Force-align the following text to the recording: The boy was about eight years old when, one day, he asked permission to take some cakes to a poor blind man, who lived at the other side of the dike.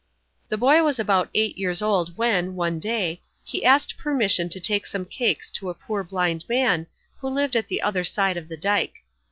The 0.49 0.57
boy 0.57 0.81
was 0.81 0.97
about 0.97 1.29
eight 1.35 1.59
years 1.59 1.79
old 1.79 2.17
when, 2.17 2.55
one 2.55 2.79
day, 2.79 3.21
he 3.43 3.63
asked 3.63 3.99
permission 3.99 4.49
to 4.49 4.59
take 4.59 4.87
some 4.87 5.05
cakes 5.05 5.51
to 5.51 5.69
a 5.69 5.75
poor 5.75 6.03
blind 6.03 6.43
man, 6.49 6.87
who 7.19 7.27
lived 7.29 7.55
at 7.55 7.67
the 7.67 7.83
other 7.83 8.03
side 8.03 8.35
of 8.35 8.47
the 8.47 8.57
dike. 8.57 9.03